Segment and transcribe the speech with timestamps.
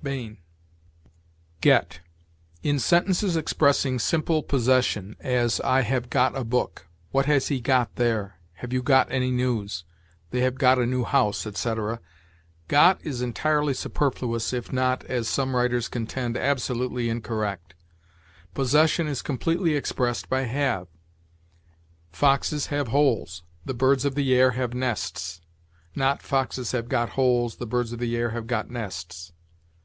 [0.00, 0.38] Bain.
[1.60, 1.98] GET.
[2.62, 7.96] In sentences expressing simple possession as, "I have got a book," "What has he got
[7.96, 9.82] there?" "Have you got any news?"
[10.30, 11.98] "They have got a new house," etc.
[12.68, 17.74] got is entirely superfluous, if not, as some writers contend, absolutely incorrect.
[18.54, 20.86] Possession is completely expressed by have.
[22.12, 25.40] "Foxes have holes; the birds of the air have nests";
[25.96, 29.32] not, "Foxes have got holes; the birds of the air have got nests."